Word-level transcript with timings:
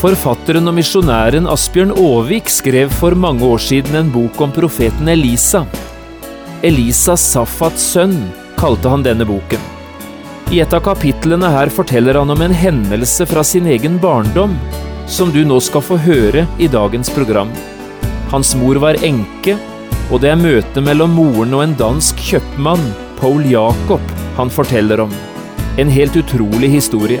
Forfatteren 0.00 0.64
og 0.64 0.78
misjonæren 0.78 1.44
Asbjørn 1.52 1.90
Aavik 1.92 2.48
skrev 2.48 2.88
for 3.02 3.12
mange 3.12 3.44
år 3.44 3.60
siden 3.60 3.98
en 3.98 4.12
bok 4.14 4.38
om 4.40 4.52
profeten 4.56 5.10
Elisa. 5.12 5.60
Elisa 6.64 7.18
Safats 7.20 7.84
sønn 7.92 8.14
kalte 8.56 8.88
han 8.88 9.04
denne 9.04 9.26
boken. 9.28 9.60
I 10.56 10.62
et 10.64 10.72
av 10.72 10.80
kapitlene 10.86 11.50
her 11.52 11.68
forteller 11.74 12.16
han 12.16 12.32
om 12.32 12.44
en 12.46 12.56
hendelse 12.56 13.26
fra 13.28 13.44
sin 13.44 13.68
egen 13.68 13.98
barndom, 14.00 14.54
som 15.04 15.34
du 15.34 15.42
nå 15.44 15.60
skal 15.60 15.84
få 15.84 16.00
høre 16.00 16.46
i 16.56 16.70
dagens 16.72 17.12
program. 17.12 17.52
Hans 18.32 18.54
mor 18.56 18.80
var 18.80 18.96
enke, 19.04 19.58
og 20.08 20.24
det 20.24 20.32
er 20.32 20.40
møtet 20.40 20.80
mellom 20.86 21.12
moren 21.12 21.52
og 21.58 21.66
en 21.66 21.76
dansk 21.76 22.24
kjøpmann, 22.30 22.88
Paul 23.20 23.44
Jacob, 23.52 24.16
han 24.40 24.48
forteller 24.48 25.04
om. 25.04 25.12
En 25.76 25.92
helt 25.92 26.16
utrolig 26.16 26.72
historie. 26.72 27.20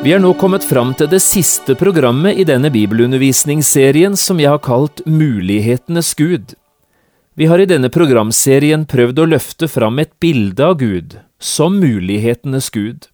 Vi 0.00 0.14
er 0.16 0.20
nå 0.22 0.30
kommet 0.40 0.64
fram 0.64 0.94
til 0.96 1.10
det 1.12 1.18
siste 1.20 1.74
programmet 1.76 2.38
i 2.40 2.44
denne 2.48 2.70
bibelundervisningsserien 2.72 4.14
som 4.16 4.38
jeg 4.40 4.48
har 4.48 4.62
kalt 4.64 5.02
Mulighetenes 5.04 6.14
Gud. 6.16 6.54
Vi 7.36 7.50
har 7.50 7.60
i 7.60 7.66
denne 7.68 7.90
programserien 7.92 8.86
prøvd 8.88 9.20
å 9.20 9.28
løfte 9.28 9.68
fram 9.68 10.00
et 10.00 10.14
bilde 10.16 10.64
av 10.64 10.78
Gud, 10.80 11.18
som 11.36 11.76
mulighetenes 11.84 12.70
Gud, 12.72 13.10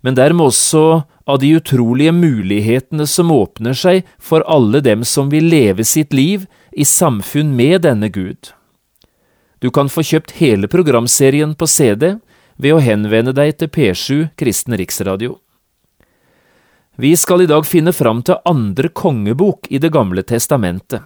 men 0.00 0.16
dermed 0.16 0.48
også 0.48 1.04
av 1.28 1.44
de 1.44 1.52
utrolige 1.60 2.16
mulighetene 2.16 3.04
som 3.04 3.36
åpner 3.36 3.76
seg 3.76 4.08
for 4.16 4.40
alle 4.48 4.80
dem 4.80 5.04
som 5.04 5.28
vil 5.28 5.52
leve 5.52 5.84
sitt 5.84 6.16
liv 6.16 6.48
i 6.72 6.88
samfunn 6.88 7.52
med 7.60 7.84
denne 7.84 8.08
Gud. 8.08 8.54
Du 9.60 9.68
kan 9.68 9.92
få 9.92 10.00
kjøpt 10.00 10.38
hele 10.40 10.64
programserien 10.64 11.52
på 11.52 11.68
CD 11.68 12.14
ved 12.56 12.72
å 12.72 12.80
henvende 12.80 13.36
deg 13.36 13.58
til 13.60 13.68
P7 13.68 14.30
Kristen 14.40 14.80
Riksradio. 14.80 15.42
Vi 16.98 17.16
skal 17.16 17.42
i 17.42 17.46
dag 17.46 17.66
finne 17.68 17.92
fram 17.92 18.22
til 18.24 18.38
andre 18.48 18.88
kongebok 18.88 19.66
i 19.68 19.78
Det 19.78 19.90
gamle 19.92 20.22
testamentet. 20.24 21.02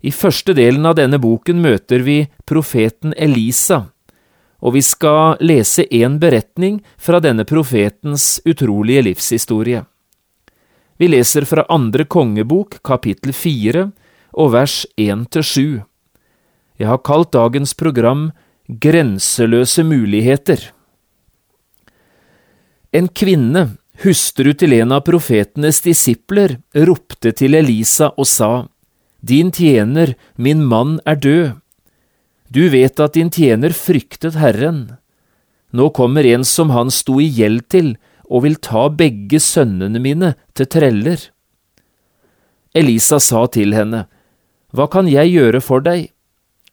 I 0.00 0.10
første 0.10 0.54
delen 0.56 0.86
av 0.88 0.96
denne 0.96 1.18
boken 1.20 1.60
møter 1.60 2.00
vi 2.04 2.24
profeten 2.48 3.12
Elisa, 3.16 3.90
og 4.64 4.72
vi 4.72 4.82
skal 4.84 5.36
lese 5.44 5.84
en 5.92 6.16
beretning 6.20 6.80
fra 6.96 7.20
denne 7.20 7.44
profetens 7.44 8.40
utrolige 8.48 9.04
livshistorie. 9.04 9.84
Vi 10.96 11.08
leser 11.08 11.44
fra 11.44 11.66
andre 11.68 12.04
kongebok, 12.04 12.80
kapittel 12.84 13.36
fire, 13.36 13.90
og 14.32 14.52
vers 14.56 14.86
én 14.96 15.28
til 15.28 15.44
sju. 15.44 15.68
Jeg 16.80 16.88
har 16.88 17.04
kalt 17.04 17.32
dagens 17.36 17.74
program 17.76 18.30
Grenseløse 18.68 19.84
muligheter. 19.84 20.72
En 22.92 23.08
kvinne 23.08 23.68
hustru 24.04 24.52
til 24.54 24.74
en 24.76 24.92
av 24.94 25.04
profetenes 25.06 25.80
disipler, 25.84 26.58
ropte 26.74 27.32
til 27.36 27.56
Elisa 27.58 28.12
og 28.16 28.28
sa, 28.28 28.68
Din 29.24 29.50
tjener, 29.52 30.14
min 30.36 30.64
mann, 30.64 30.98
er 31.06 31.16
død. 31.16 31.52
Du 32.52 32.68
vet 32.68 33.00
at 33.00 33.14
din 33.16 33.30
tjener 33.32 33.72
fryktet 33.72 34.36
Herren. 34.36 34.98
Nå 35.72 35.88
kommer 35.96 36.26
en 36.28 36.44
som 36.44 36.70
han 36.70 36.92
sto 36.92 37.16
i 37.20 37.26
gjeld 37.26 37.64
til, 37.72 37.94
og 38.28 38.44
vil 38.44 38.56
ta 38.60 38.88
begge 38.92 39.40
sønnene 39.40 40.00
mine 40.00 40.34
til 40.54 40.68
treller. 40.68 41.30
Elisa 42.74 43.18
sa 43.18 43.46
til 43.46 43.74
henne, 43.74 44.06
Hva 44.74 44.86
kan 44.90 45.08
jeg 45.08 45.32
gjøre 45.32 45.60
for 45.62 45.80
deg? 45.80 46.10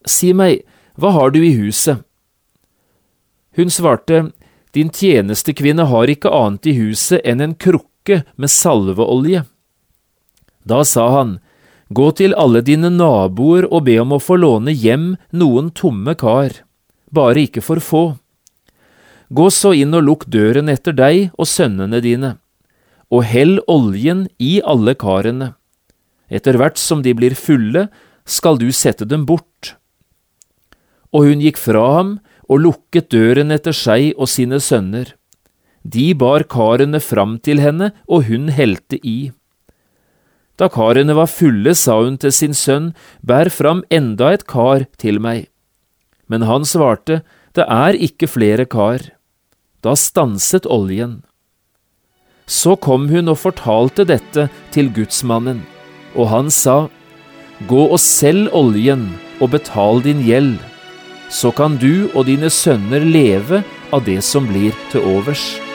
Si 0.06 0.34
meg, 0.34 0.66
hva 0.98 1.12
har 1.14 1.32
du 1.32 1.40
i 1.40 1.54
huset? 1.56 2.02
Hun 3.56 3.70
svarte, 3.70 4.32
din 4.76 4.90
tjenestekvinne 4.90 5.86
har 5.92 6.12
ikke 6.12 6.32
annet 6.32 6.68
i 6.72 6.76
huset 6.80 7.22
enn 7.28 7.44
en 7.44 7.56
krukke 7.56 8.24
med 8.36 8.52
salveolje. 8.52 9.46
Da 10.64 10.84
sa 10.88 11.08
han, 11.18 11.40
Gå 11.92 12.06
til 12.16 12.32
alle 12.40 12.62
dine 12.64 12.88
naboer 12.88 13.66
og 13.68 13.84
be 13.90 13.98
om 14.00 14.14
å 14.16 14.22
få 14.24 14.38
låne 14.40 14.72
hjem 14.72 15.18
noen 15.36 15.74
tomme 15.76 16.14
kar, 16.16 16.54
bare 17.12 17.44
ikke 17.44 17.64
for 17.66 17.84
få. 17.84 18.04
Gå 19.28 19.50
så 19.52 19.74
inn 19.76 19.92
og 19.98 20.06
lukk 20.08 20.24
døren 20.32 20.72
etter 20.72 20.96
deg 20.96 21.34
og 21.36 21.50
sønnene 21.52 22.00
dine, 22.04 22.38
og 23.12 23.26
hell 23.28 23.58
oljen 23.68 24.30
i 24.40 24.62
alle 24.64 24.96
karene. 24.96 25.52
Etter 26.32 26.56
hvert 26.56 26.80
som 26.80 27.04
de 27.04 27.12
blir 27.12 27.36
fulle, 27.36 27.90
skal 28.24 28.56
du 28.56 28.70
sette 28.72 29.04
dem 29.04 29.26
bort. 29.28 29.76
Og 31.12 31.28
hun 31.28 31.44
gikk 31.44 31.60
fra 31.60 31.84
ham 31.98 32.20
og 32.52 32.66
lukket 32.66 33.10
døren 33.14 33.54
etter 33.56 33.76
seg 33.76 34.12
og 34.18 34.28
sine 34.28 34.60
sønner. 34.60 35.14
De 35.82 36.12
bar 36.14 36.44
karene 36.52 37.00
fram 37.02 37.38
til 37.40 37.62
henne, 37.64 37.92
og 38.12 38.28
hun 38.28 38.52
helte 38.54 39.00
i. 39.02 39.32
Da 40.60 40.68
karene 40.70 41.16
var 41.18 41.32
fulle, 41.32 41.74
sa 41.74 41.98
hun 42.04 42.20
til 42.22 42.34
sin 42.36 42.54
sønn, 42.54 42.92
bær 43.26 43.50
fram 43.50 43.82
enda 43.90 44.34
et 44.36 44.46
kar 44.46 44.86
til 45.02 45.18
meg. 45.24 45.48
Men 46.30 46.46
han 46.46 46.68
svarte, 46.68 47.24
det 47.56 47.66
er 47.66 47.98
ikke 47.98 48.30
flere 48.30 48.68
kar. 48.70 49.02
Da 49.82 49.96
stanset 49.98 50.68
oljen. 50.70 51.24
Så 52.46 52.76
kom 52.76 53.08
hun 53.10 53.32
og 53.32 53.40
fortalte 53.42 54.06
dette 54.06 54.50
til 54.76 54.92
gudsmannen, 54.94 55.64
og 56.14 56.30
han 56.30 56.52
sa, 56.52 56.90
Gå 57.70 57.84
og 57.94 58.00
selg 58.02 58.50
oljen 58.58 59.06
og 59.40 59.52
betal 59.54 60.02
din 60.02 60.24
gjeld 60.26 60.58
så 61.32 61.52
kan 61.56 61.80
du 61.80 62.12
og 62.12 62.26
dine 62.28 62.52
sønner 62.52 63.06
leve 63.08 63.64
av 63.96 64.04
det 64.06 64.20
som 64.28 64.48
blir 64.50 64.76
til 64.92 65.06
overs. 65.16 65.71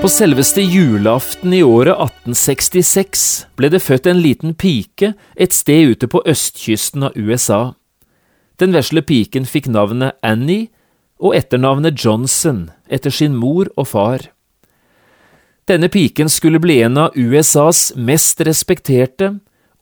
På 0.00 0.08
selveste 0.08 0.62
julaften 0.62 1.52
i 1.52 1.58
året 1.62 1.92
1866 1.92 3.24
ble 3.60 3.68
det 3.68 3.82
født 3.84 4.06
en 4.08 4.22
liten 4.24 4.54
pike 4.56 5.10
et 5.36 5.52
sted 5.52 5.90
ute 5.92 6.08
på 6.08 6.22
østkysten 6.24 7.04
av 7.04 7.18
USA. 7.20 7.74
Den 8.56 8.72
vesle 8.72 9.02
piken 9.04 9.44
fikk 9.44 9.68
navnet 9.68 10.16
Annie 10.24 10.70
og 11.20 11.34
etternavnet 11.36 12.00
Johnson 12.00 12.70
etter 12.88 13.12
sin 13.12 13.36
mor 13.36 13.68
og 13.76 13.90
far. 13.90 14.24
Denne 15.68 15.92
piken 15.92 16.32
skulle 16.32 16.62
bli 16.64 16.78
en 16.80 16.96
av 16.96 17.12
USAs 17.12 17.92
mest 17.92 18.40
respekterte 18.40 19.34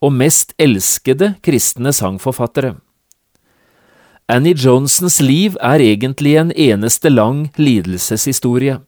og 0.03 0.11
mest 0.19 0.51
elskede 0.59 1.37
kristne 1.39 1.95
sangforfattere. 1.95 2.73
Annie 4.27 4.59
Johnsons 4.59 5.21
liv 5.23 5.55
er 5.63 5.79
egentlig 5.79 6.35
en 6.43 6.51
eneste 6.51 7.07
lang 7.07 7.45
lidelseshistorie 7.55 8.81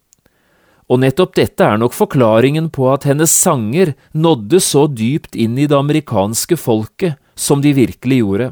og 0.92 1.00
nettopp 1.00 1.38
dette 1.40 1.64
er 1.64 1.80
nok 1.80 1.96
forklaringen 1.96 2.68
på 2.76 2.90
at 2.92 3.06
hennes 3.08 3.32
sanger 3.32 3.94
nådde 4.12 4.60
så 4.60 4.88
dypt 4.92 5.38
inn 5.40 5.56
i 5.56 5.68
det 5.72 5.78
amerikanske 5.78 6.58
folket 6.60 7.16
som 7.36 7.64
de 7.64 7.72
virkelig 7.78 8.20
gjorde. 8.20 8.50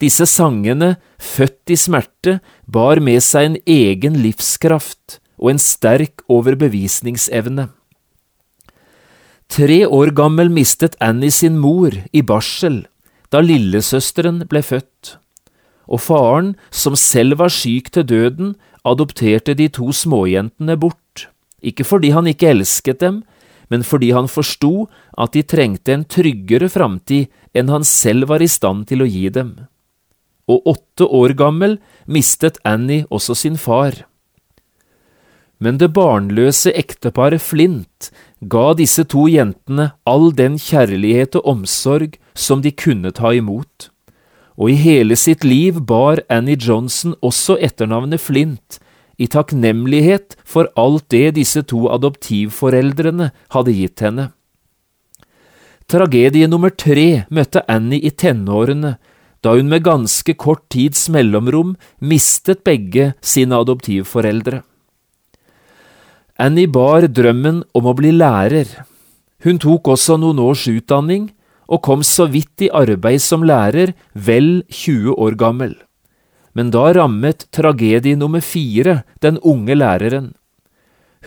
Disse 0.00 0.26
sangene, 0.28 0.96
født 1.20 1.72
i 1.72 1.76
smerte, 1.80 2.38
bar 2.64 3.00
med 3.04 3.20
seg 3.24 3.50
en 3.50 3.58
egen 3.68 4.16
livskraft 4.24 5.20
og 5.36 5.52
en 5.52 5.60
sterk 5.60 6.24
overbevisningsevne. 6.32 7.68
Tre 9.52 9.78
år 9.86 10.10
gammel 10.16 10.50
mistet 10.50 10.96
Annie 11.04 11.32
sin 11.32 11.60
mor 11.60 11.94
i 12.12 12.24
barsel 12.24 12.84
da 13.32 13.42
lillesøsteren 13.42 14.44
ble 14.50 14.62
født, 14.62 15.16
og 15.86 16.02
faren, 16.02 16.54
som 16.70 16.96
selv 16.98 17.38
var 17.42 17.52
syk 17.52 17.92
til 17.94 18.06
døden, 18.06 18.54
adopterte 18.86 19.56
de 19.58 19.68
to 19.72 19.90
småjentene 19.94 20.76
bort, 20.78 21.26
ikke 21.62 21.86
fordi 21.86 22.12
han 22.14 22.28
ikke 22.30 22.52
elsket 22.54 23.02
dem, 23.02 23.22
men 23.68 23.82
fordi 23.82 24.12
han 24.14 24.28
forsto 24.30 24.86
at 25.18 25.34
de 25.34 25.42
trengte 25.42 25.94
en 25.94 26.04
tryggere 26.06 26.68
framtid 26.70 27.32
enn 27.56 27.72
han 27.72 27.86
selv 27.86 28.30
var 28.30 28.44
i 28.44 28.50
stand 28.50 28.86
til 28.90 29.02
å 29.02 29.08
gi 29.10 29.28
dem. 29.32 29.56
Og 30.46 30.68
åtte 30.76 31.08
år 31.10 31.34
gammel 31.38 31.80
mistet 32.06 32.60
Annie 32.64 33.08
også 33.10 33.34
sin 33.34 33.58
far. 33.58 34.04
Men 35.58 35.80
det 35.80 35.88
barnløse 35.96 36.70
ekteparet 36.76 37.42
Flint 37.42 38.10
ga 38.52 38.74
disse 38.76 39.06
to 39.08 39.24
jentene 39.32 39.88
all 40.04 40.28
den 40.36 40.60
kjærlighet 40.60 41.38
og 41.40 41.48
omsorg 41.56 42.18
som 42.36 42.62
de 42.62 42.70
kunne 42.70 43.10
ta 43.16 43.32
imot, 43.34 43.88
og 44.56 44.72
i 44.72 44.76
hele 44.80 45.16
sitt 45.20 45.44
liv 45.44 45.82
bar 45.84 46.22
Annie 46.32 46.56
Johnson 46.56 47.14
også 47.24 47.58
etternavnet 47.60 48.22
Flint, 48.22 48.80
i 49.16 49.28
takknemlighet 49.32 50.36
for 50.44 50.68
alt 50.76 51.06
det 51.12 51.36
disse 51.38 51.62
to 51.64 51.86
adoptivforeldrene 51.92 53.30
hadde 53.54 53.72
gitt 53.76 54.02
henne. 54.04 54.30
Tragedie 55.88 56.48
nummer 56.50 56.72
tre 56.74 57.24
møtte 57.30 57.62
Annie 57.70 58.02
i 58.02 58.10
tenårene, 58.10 58.96
da 59.44 59.52
hun 59.54 59.68
med 59.70 59.84
ganske 59.86 60.34
kort 60.34 60.64
tids 60.72 61.06
mellomrom 61.12 61.76
mistet 62.00 62.64
begge 62.66 63.12
sine 63.22 63.60
adoptivforeldre. 63.62 64.64
Annie 66.36 66.68
bar 66.68 67.06
drømmen 67.06 67.62
om 67.72 67.86
å 67.86 67.94
bli 67.96 68.10
lærer. 68.12 68.66
Hun 69.44 69.60
tok 69.62 69.88
også 69.94 70.18
noen 70.20 70.40
års 70.42 70.66
utdanning, 70.68 71.30
og 71.66 71.82
kom 71.82 72.04
så 72.06 72.28
vidt 72.30 72.66
i 72.66 72.70
arbeid 72.70 73.22
som 73.22 73.42
lærer, 73.46 73.94
vel 74.14 74.62
20 74.70 75.16
år 75.18 75.38
gammel 75.40 75.76
men 76.56 76.72
da 76.72 76.88
rammet 76.96 77.44
tragedie 77.52 78.16
nummer 78.16 78.40
fire 78.40 79.02
den 79.20 79.36
unge 79.44 79.76
læreren. 79.76 80.30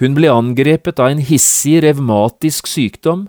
Hun 0.01 0.15
ble 0.17 0.31
angrepet 0.33 0.97
av 0.97 1.11
en 1.13 1.21
hissig 1.21 1.83
revmatisk 1.85 2.69
sykdom, 2.71 3.27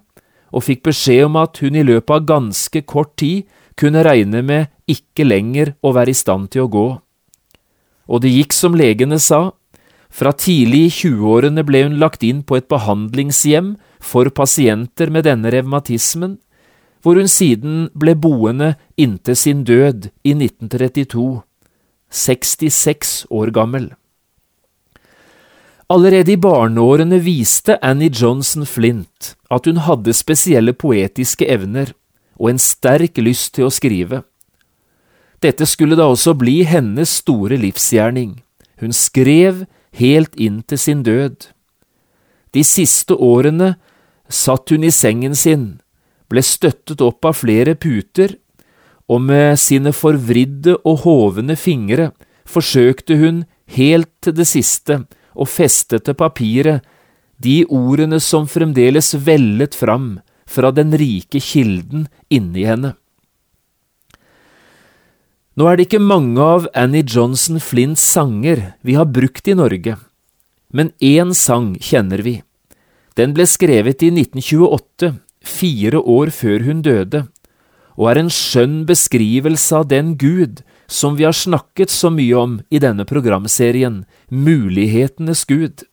og 0.50 0.64
fikk 0.64 0.86
beskjed 0.88 1.26
om 1.28 1.36
at 1.38 1.60
hun 1.60 1.76
i 1.76 1.84
løpet 1.84 2.14
av 2.14 2.26
ganske 2.30 2.82
kort 2.88 3.12
tid 3.20 3.44
kunne 3.78 4.04
regne 4.06 4.40
med 4.42 4.70
ikke 4.90 5.26
lenger 5.28 5.74
å 5.84 5.92
være 5.94 6.14
i 6.14 6.16
stand 6.16 6.48
til 6.54 6.64
å 6.64 6.72
gå. 6.72 6.88
Og 8.10 8.24
det 8.24 8.32
gikk 8.32 8.56
som 8.56 8.78
legene 8.78 9.20
sa, 9.20 9.50
fra 10.10 10.32
tidlig 10.32 10.86
i 10.88 10.94
20-årene 11.02 11.62
ble 11.68 11.84
hun 11.84 12.00
lagt 12.00 12.24
inn 12.26 12.40
på 12.42 12.56
et 12.56 12.70
behandlingshjem 12.72 13.74
for 14.00 14.32
pasienter 14.34 15.12
med 15.12 15.28
denne 15.28 15.52
revmatismen, 15.52 16.38
hvor 17.02 17.16
hun 17.16 17.28
siden 17.28 17.88
ble 17.96 18.14
boende 18.14 18.74
inntil 19.00 19.36
sin 19.36 19.64
død 19.64 20.10
i 20.24 20.34
1932. 20.36 21.42
66 22.10 23.26
år 23.30 23.52
gammel. 23.54 23.92
Allerede 25.90 26.32
i 26.32 26.38
barneårene 26.38 27.18
viste 27.22 27.78
Annie 27.82 28.10
Johnson 28.10 28.66
Flint 28.66 29.34
at 29.50 29.66
hun 29.66 29.80
hadde 29.86 30.14
spesielle 30.14 30.74
poetiske 30.74 31.46
evner 31.50 31.94
og 32.38 32.52
en 32.52 32.62
sterk 32.62 33.18
lyst 33.18 33.56
til 33.56 33.66
å 33.66 33.74
skrive. 33.74 34.22
Dette 35.42 35.66
skulle 35.66 35.96
da 35.96 36.06
også 36.10 36.34
bli 36.38 36.60
hennes 36.68 37.10
store 37.22 37.58
livsgjerning. 37.58 38.40
Hun 38.80 38.92
skrev 38.92 39.64
helt 39.96 40.36
inn 40.36 40.60
til 40.62 40.78
sin 40.78 41.02
død. 41.02 41.48
De 42.54 42.62
siste 42.66 43.14
årene 43.14 43.74
satt 44.28 44.70
hun 44.70 44.84
i 44.84 44.92
sengen 44.94 45.34
sin, 45.34 45.80
ble 46.30 46.42
støttet 46.46 47.02
opp 47.04 47.26
av 47.26 47.38
flere 47.40 47.74
puter 47.78 48.36
og 49.10 49.24
med 49.26 49.58
sine 49.58 49.92
forvridde 49.96 50.76
og 50.86 51.02
hovne 51.04 51.56
fingre 51.58 52.12
forsøkte 52.50 53.18
hun 53.18 53.44
helt 53.74 54.10
til 54.22 54.36
det 54.38 54.46
siste 54.48 55.02
å 55.34 55.46
feste 55.46 55.98
til 55.98 56.16
papiret 56.18 56.86
de 57.40 57.62
ordene 57.72 58.20
som 58.22 58.48
fremdeles 58.50 59.14
vellet 59.26 59.74
fram 59.74 60.18
fra 60.50 60.72
den 60.74 60.92
rike 60.98 61.40
kilden 61.42 62.08
inni 62.28 62.66
henne. 62.68 62.94
Nå 65.58 65.66
er 65.66 65.76
det 65.76 65.88
ikke 65.88 66.02
mange 66.02 66.40
av 66.40 66.68
Annie 66.78 67.04
Johnson 67.06 67.58
Flints 67.62 68.04
sanger 68.14 68.70
vi 68.86 68.94
har 68.98 69.08
brukt 69.10 69.48
i 69.50 69.56
Norge, 69.58 69.96
men 70.72 70.92
én 71.02 71.34
sang 71.34 71.74
kjenner 71.82 72.22
vi. 72.24 72.38
Den 73.18 73.34
ble 73.36 73.46
skrevet 73.50 74.04
i 74.06 74.12
1928, 74.14 75.10
fire 75.44 76.00
år 76.00 76.32
før 76.34 76.64
hun 76.66 76.82
døde, 76.82 77.26
og 78.00 78.10
er 78.10 78.20
en 78.22 78.32
skjønn 78.32 78.84
beskrivelse 78.88 79.76
av 79.76 79.88
den 79.90 80.14
Gud 80.20 80.62
som 80.90 81.16
vi 81.16 81.26
har 81.26 81.36
snakket 81.36 81.92
så 81.92 82.10
mye 82.10 82.36
om 82.36 82.56
i 82.70 82.80
denne 82.82 83.04
programserien, 83.06 84.04
Mulighetenes 84.30 85.44
Gud. 85.46 85.84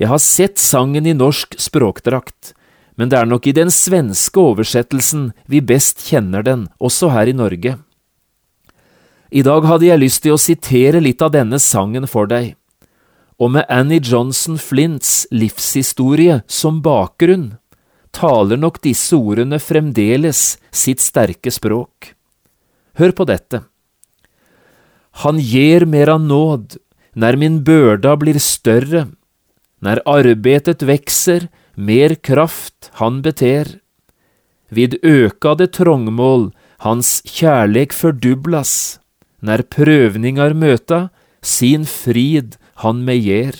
Jeg 0.00 0.08
har 0.08 0.22
sett 0.24 0.58
sangen 0.58 1.06
i 1.06 1.14
norsk 1.14 1.54
språkdrakt, 1.60 2.54
men 2.96 3.12
det 3.12 3.18
er 3.20 3.28
nok 3.28 3.46
i 3.46 3.54
den 3.56 3.70
svenske 3.72 4.40
oversettelsen 4.40 5.30
vi 5.46 5.60
best 5.60 6.02
kjenner 6.08 6.42
den, 6.44 6.66
også 6.80 7.12
her 7.14 7.30
i 7.30 7.36
Norge. 7.36 7.76
I 9.30 9.44
dag 9.46 9.66
hadde 9.68 9.86
jeg 9.86 10.02
lyst 10.02 10.24
til 10.24 10.34
å 10.34 10.42
sitere 10.42 11.00
litt 11.04 11.22
av 11.22 11.30
denne 11.36 11.60
sangen 11.62 12.08
for 12.10 12.26
deg, 12.30 12.56
og 13.40 13.54
med 13.54 13.68
Annie 13.72 14.02
Johnson 14.02 14.58
Flints 14.60 15.28
livshistorie 15.30 16.42
som 16.50 16.82
bakgrunn 16.84 17.52
taler 18.16 18.58
nok 18.60 18.80
disse 18.84 19.16
ordene 19.16 19.60
fremdeles 19.62 20.58
sitt 20.70 21.02
sterke 21.02 21.52
språk. 21.52 22.14
Hør 22.98 23.14
på 23.16 23.26
dette. 23.28 23.62
Han 25.24 25.40
gjer 25.42 25.86
mer 25.86 26.12
av 26.14 26.20
nåd, 26.22 26.76
når 27.18 27.38
min 27.40 27.58
børda 27.66 28.14
blir 28.20 28.38
større, 28.42 29.08
når 29.80 30.02
arbeidet 30.06 30.82
vekser, 30.86 31.48
mer 31.74 32.14
kraft 32.14 32.90
han 33.00 33.22
beter. 33.24 33.78
Vid 34.70 34.98
økade 35.02 35.66
trongmål 35.72 36.50
hans 36.84 37.20
kjærleik 37.26 37.92
fordublas, 37.96 39.00
når 39.40 39.64
prøvningar 39.72 40.54
møta, 40.54 41.08
sin 41.42 41.86
frid 41.88 42.56
han 42.84 43.02
meg 43.04 43.24
gjer. 43.24 43.56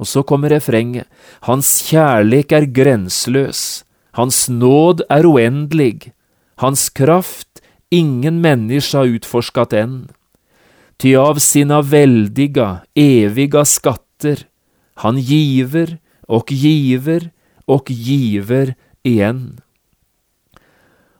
Og 0.00 0.08
så 0.10 0.24
kommer 0.26 0.50
refrenget. 0.50 1.06
Hans 1.46 1.84
kjærleik 1.86 2.52
er 2.52 2.66
grenseløs, 2.66 3.84
hans 4.18 4.48
nåd 4.50 5.04
er 5.10 5.26
uendelig, 5.26 6.12
hans 6.58 6.88
kraft 6.90 7.62
ingen 7.94 8.40
menneske 8.42 8.98
har 8.98 9.10
utforskat 9.10 9.74
enn. 9.78 9.98
Ty 10.98 11.14
av 11.18 11.40
sina 11.42 11.80
veldiga, 11.82 12.84
eviga 12.94 13.64
skatter, 13.66 14.46
han 15.02 15.18
giver 15.18 15.98
og 16.30 16.50
giver 16.50 17.30
og 17.70 17.90
giver 17.90 18.74
igjen. 19.06 19.58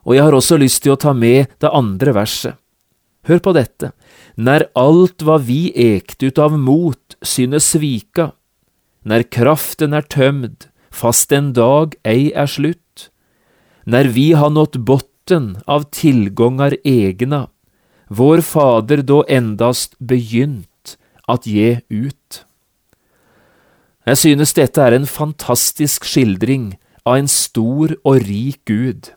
Og 0.05 0.15
jeg 0.15 0.23
har 0.23 0.37
også 0.37 0.59
lyst 0.61 0.83
til 0.85 0.93
å 0.93 1.01
ta 1.01 1.15
med 1.17 1.49
det 1.59 1.71
andre 1.73 2.13
verset. 2.15 2.55
Hør 3.25 3.41
på 3.41 3.55
dette. 3.57 3.91
nær 4.37 4.67
alt 4.75 5.23
hva 5.23 5.39
vi 5.41 5.71
ekt 5.73 6.21
ut 6.21 6.37
av 6.37 6.53
mot 6.59 7.15
synes 7.23 7.71
svika, 7.73 8.33
når 9.05 9.27
kraften 9.29 9.93
er 9.93 10.05
tømd, 10.09 10.67
fast 10.89 11.31
en 11.35 11.51
dag 11.53 11.93
ei 12.07 12.31
er 12.33 12.49
slutt, 12.49 13.09
når 13.85 14.09
vi 14.15 14.31
har 14.33 14.49
nådd 14.49 14.79
botten 14.87 15.51
av 15.69 15.89
tilgångar 15.93 16.77
egna, 16.81 17.47
vår 18.09 18.41
Fader 18.41 19.01
då 19.01 19.23
endast 19.29 19.95
begynt 19.99 20.97
at 21.27 21.45
ge 21.45 21.81
ut. 21.89 22.45
Jeg 24.05 24.17
synes 24.17 24.53
dette 24.53 24.81
er 24.81 24.93
en 24.93 25.07
fantastisk 25.09 26.05
skildring 26.05 26.75
av 27.05 27.17
en 27.17 27.29
stor 27.29 27.95
og 28.03 28.21
rik 28.25 28.61
Gud, 28.69 29.09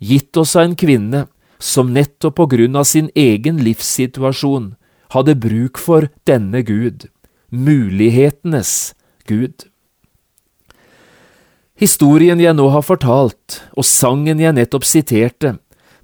gitt 0.00 0.36
oss 0.36 0.56
av 0.56 0.68
en 0.68 0.76
kvinne 0.76 1.26
som 1.60 1.92
nettopp 1.92 2.36
på 2.40 2.46
grunn 2.56 2.76
av 2.76 2.88
sin 2.88 3.08
egen 3.16 3.60
livssituasjon 3.64 4.74
hadde 5.16 5.36
bruk 5.40 5.80
for 5.80 6.08
denne 6.28 6.64
Gud, 6.64 7.08
mulighetenes 7.48 8.94
Gud. 9.28 9.66
Historien 11.74 12.38
jeg 12.40 12.54
nå 12.54 12.68
har 12.70 12.84
fortalt, 12.86 13.60
og 13.74 13.86
sangen 13.88 14.40
jeg 14.42 14.54
nettopp 14.54 14.86
siterte, 14.86 15.56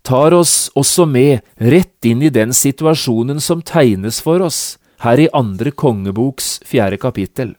tar 0.02 0.34
oss 0.34 0.70
også 0.78 1.06
med 1.06 1.44
rett 1.60 2.08
inn 2.08 2.24
i 2.24 2.32
den 2.32 2.54
situasjonen 2.56 3.40
som 3.40 3.62
tegnes 3.62 4.18
for 4.24 4.42
oss 4.42 4.78
her 5.04 5.20
i 5.20 5.28
andre 5.36 5.70
kongeboks 5.70 6.58
fjerde 6.66 6.98
kapittel. 7.00 7.54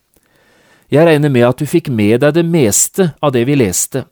Jeg 0.92 1.08
regner 1.08 1.32
med 1.32 1.48
at 1.48 1.62
du 1.62 1.70
fikk 1.70 1.88
med 1.88 2.20
deg 2.22 2.36
det 2.36 2.44
meste 2.44 3.14
av 3.24 3.32
det 3.32 3.46
vi 3.48 3.56
leste, 3.56 4.04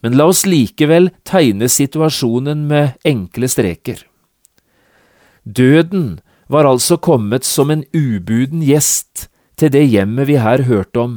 men 0.00 0.16
la 0.16 0.28
oss 0.30 0.46
likevel 0.46 1.10
tegne 1.26 1.68
situasjonen 1.68 2.64
med 2.70 2.96
enkle 3.06 3.50
streker. 3.50 4.00
Døden 5.44 6.20
var 6.48 6.64
altså 6.64 6.96
kommet 6.96 7.44
som 7.44 7.70
en 7.70 7.84
ubuden 7.92 8.62
gjest 8.64 9.28
til 9.58 9.72
det 9.74 9.84
hjemmet 9.90 10.28
vi 10.30 10.38
her 10.38 10.64
hørte 10.68 11.02
om. 11.02 11.16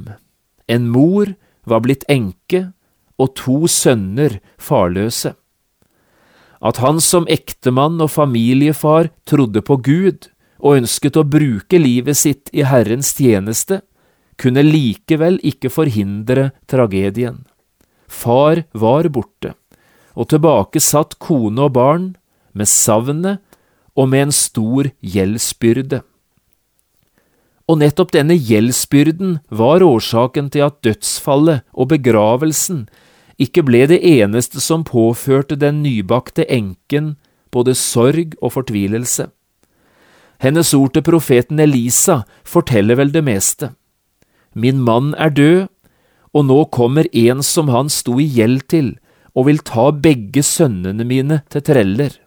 En 0.68 0.90
mor 0.90 1.34
var 1.70 1.84
blitt 1.86 2.08
enke 2.10 2.72
og 3.22 3.36
to 3.38 3.68
sønner 3.70 4.40
farløse. 4.58 5.36
at 6.62 6.78
han 6.78 7.00
som 7.02 7.26
ektemann 7.26 7.98
og 8.06 8.12
familiefar 8.14 9.10
trodde 9.26 9.64
på 9.66 9.80
Gud 9.82 10.28
og 10.62 10.78
ønsket 10.78 11.18
å 11.18 11.26
bruke 11.26 11.80
livet 11.82 12.20
sitt 12.20 12.52
i 12.54 12.62
Herrens 12.62 13.16
tjeneste, 13.18 13.82
kunne 14.38 14.62
likevel 14.62 15.40
ikke 15.42 15.72
forhindre 15.74 16.52
tragedien. 16.70 17.42
Far 18.06 18.62
var 18.78 19.10
borte, 19.10 19.56
og 20.14 20.30
tilbake 20.30 20.78
satt 20.78 21.18
kone 21.18 21.66
og 21.66 21.74
barn, 21.74 22.08
med 22.54 22.70
savnet 22.70 23.42
og 23.98 24.10
med 24.12 24.28
en 24.28 24.36
stor 24.36 24.92
gjeldsbyrde. 25.02 26.04
Og 27.72 27.80
nettopp 27.80 28.12
denne 28.12 28.36
gjeldsbyrden 28.36 29.38
var 29.48 29.84
årsaken 29.86 30.50
til 30.52 30.66
at 30.66 30.82
dødsfallet 30.84 31.64
og 31.72 31.94
begravelsen 31.94 32.82
ikke 33.42 33.64
ble 33.64 33.86
det 33.88 34.02
eneste 34.04 34.60
som 34.60 34.84
påførte 34.84 35.56
den 35.56 35.80
nybakte 35.86 36.44
enken 36.52 37.14
både 37.52 37.76
sorg 37.80 38.36
og 38.42 38.58
fortvilelse. 38.58 39.30
Hennes 40.42 40.74
ord 40.74 40.96
til 40.96 41.06
profeten 41.06 41.62
Elisa 41.62 42.24
forteller 42.44 42.98
vel 43.00 43.14
det 43.14 43.24
meste. 43.24 43.72
Min 44.54 44.82
mann 44.82 45.14
er 45.16 45.32
død, 45.32 45.70
og 46.34 46.48
nå 46.48 46.64
kommer 46.74 47.08
en 47.14 47.44
som 47.46 47.70
han 47.72 47.92
sto 47.94 48.18
i 48.20 48.26
gjeld 48.26 48.66
til, 48.72 48.90
og 49.36 49.48
vil 49.48 49.62
ta 49.64 49.92
begge 49.96 50.44
sønnene 50.44 51.06
mine 51.08 51.40
til 51.52 51.64
treller. 51.64 52.18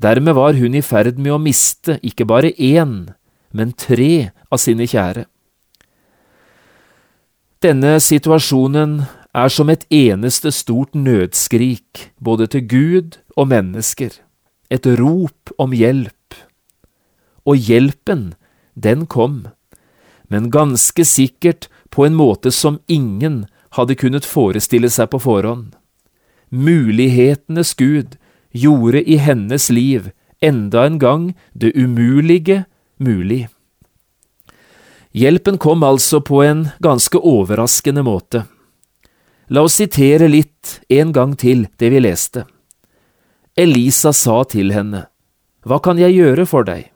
Dermed 0.00 0.36
var 0.38 0.56
hun 0.56 0.74
i 0.74 0.84
ferd 0.84 1.18
med 1.18 1.34
å 1.34 1.42
miste 1.42 1.98
ikke 2.02 2.26
bare 2.28 2.54
én, 2.56 3.12
men 3.54 3.72
tre 3.78 4.34
av 4.50 4.60
sine 4.60 4.86
kjære. 4.90 5.24
Denne 7.64 7.96
situasjonen 8.02 8.98
er 9.34 9.48
som 9.48 9.70
et 9.72 9.86
eneste 9.94 10.50
stort 10.52 10.94
nødskrik, 10.94 12.10
både 12.20 12.50
til 12.52 12.66
Gud 12.68 13.16
og 13.38 13.48
mennesker, 13.54 14.10
et 14.70 14.86
rop 15.00 15.54
om 15.58 15.72
hjelp. 15.72 16.36
Og 17.46 17.56
hjelpen, 17.56 18.34
den 18.74 19.06
kom, 19.06 19.46
men 20.28 20.50
ganske 20.50 21.04
sikkert 21.06 21.70
på 21.90 22.04
en 22.04 22.18
måte 22.18 22.50
som 22.50 22.80
ingen 22.88 23.46
hadde 23.78 23.96
kunnet 23.98 24.26
forestille 24.26 24.90
seg 24.90 25.10
på 25.14 25.22
forhånd. 25.22 25.72
Mulighetenes 26.50 27.74
Gud 27.78 28.18
gjorde 28.52 29.02
i 29.02 29.16
hennes 29.18 29.70
liv 29.70 30.12
enda 30.44 30.84
en 30.86 30.98
gang 30.98 31.32
det 31.54 31.72
umulige 31.74 32.64
mulig. 33.04 33.44
Hjelpen 35.14 35.60
kom 35.62 35.84
altså 35.86 36.18
på 36.24 36.42
en 36.42 36.66
ganske 36.82 37.20
overraskende 37.20 38.02
måte. 38.02 38.44
La 39.46 39.62
oss 39.62 39.76
sitere 39.78 40.26
litt 40.26 40.80
en 40.88 41.12
gang 41.14 41.36
til 41.38 41.68
det 41.78 41.92
vi 41.92 42.00
leste. 42.02 42.46
Elisa 43.54 44.10
sa 44.12 44.42
til 44.50 44.72
henne, 44.74 45.06
Hva 45.62 45.78
kan 45.78 46.00
jeg 46.00 46.16
gjøre 46.16 46.46
for 46.50 46.66
deg? 46.66 46.90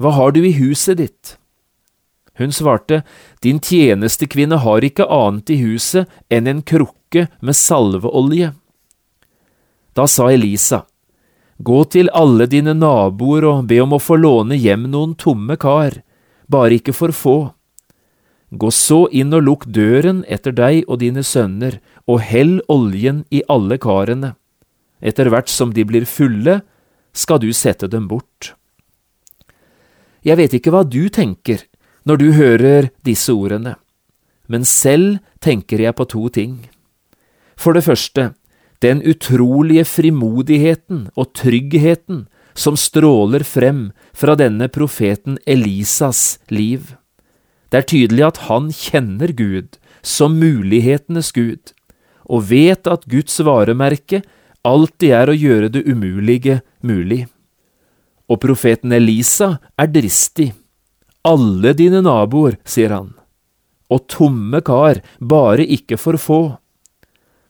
Hva 0.00 0.14
har 0.16 0.32
du 0.32 0.40
i 0.46 0.54
huset 0.56 0.96
ditt? 0.98 1.36
Hun 2.40 2.52
svarte, 2.52 3.02
Din 3.42 3.60
tjenestekvinne 3.60 4.62
har 4.64 4.80
ikke 4.80 5.04
annet 5.04 5.50
i 5.50 5.58
huset 5.60 6.08
enn 6.30 6.48
en 6.48 6.62
krukke 6.62 7.28
med 7.42 7.56
salveolje. 7.58 8.54
Da 9.92 10.06
sa 10.08 10.30
Elisa, 10.32 10.86
Gå 11.62 11.82
til 11.94 12.08
alle 12.16 12.48
dine 12.50 12.72
naboer 12.74 13.44
og 13.46 13.66
be 13.70 13.78
om 13.84 13.92
å 13.94 14.00
få 14.02 14.16
låne 14.18 14.56
hjem 14.58 14.88
noen 14.90 15.12
tomme 15.14 15.54
kar, 15.60 16.00
bare 16.50 16.78
ikke 16.80 16.94
for 16.96 17.14
få. 17.14 17.36
Gå 18.50 18.70
så 18.74 19.04
inn 19.14 19.30
og 19.36 19.44
lukk 19.46 19.68
døren 19.70 20.24
etter 20.26 20.54
deg 20.56 20.82
og 20.88 20.98
dine 21.04 21.22
sønner, 21.22 21.78
og 22.10 22.24
hell 22.26 22.58
oljen 22.72 23.22
i 23.30 23.44
alle 23.52 23.78
karene. 23.78 24.34
Etter 25.00 25.30
hvert 25.30 25.52
som 25.52 25.70
de 25.76 25.84
blir 25.86 26.08
fulle, 26.08 26.60
skal 27.12 27.38
du 27.38 27.52
sette 27.54 27.86
dem 27.92 28.08
bort. 28.10 28.54
Jeg 30.22 30.38
vet 30.38 30.54
ikke 30.56 30.72
hva 30.72 30.82
du 30.82 31.06
tenker 31.12 31.64
når 32.08 32.18
du 32.18 32.28
hører 32.34 32.90
disse 33.06 33.32
ordene, 33.34 33.76
men 34.50 34.66
selv 34.66 35.20
tenker 35.42 35.82
jeg 35.84 35.94
på 35.94 36.08
to 36.10 36.28
ting. 36.32 36.56
For 37.56 37.76
det 37.76 37.84
første, 37.86 38.32
den 38.82 39.02
utrolige 39.06 39.84
frimodigheten 39.86 41.06
og 41.14 41.32
tryggheten 41.38 42.26
som 42.58 42.76
stråler 42.76 43.44
frem 43.46 43.90
fra 44.12 44.34
denne 44.36 44.68
profeten 44.68 45.38
Elisas 45.46 46.40
liv. 46.50 46.96
Det 47.70 47.80
er 47.80 47.88
tydelig 47.88 48.24
at 48.26 48.42
han 48.48 48.68
kjenner 48.74 49.32
Gud 49.32 49.78
som 50.02 50.34
mulighetenes 50.36 51.30
Gud, 51.32 51.72
og 52.26 52.50
vet 52.50 52.88
at 52.90 53.06
Guds 53.08 53.38
varemerke 53.46 54.22
alltid 54.66 55.14
er 55.14 55.30
å 55.30 55.36
gjøre 55.36 55.70
det 55.72 55.84
umulige 55.86 56.60
mulig. 56.82 57.24
Og 58.28 58.40
profeten 58.42 58.92
Elisa 58.92 59.56
er 59.78 59.90
dristig. 59.94 60.52
Alle 61.22 61.72
dine 61.78 62.02
naboer, 62.02 62.58
sier 62.66 62.90
han, 62.96 63.12
og 63.92 64.06
tomme 64.10 64.58
kar, 64.66 64.98
bare 65.20 65.64
ikke 65.64 65.98
for 66.00 66.18
få. 66.18 66.42